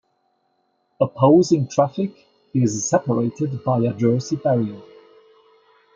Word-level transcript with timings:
Opposing 0.99 1.67
traffic 1.67 2.09
is 2.55 2.89
separated 2.89 3.63
by 3.63 3.81
a 3.81 3.93
Jersey 3.93 4.35
barrier. 4.37 4.81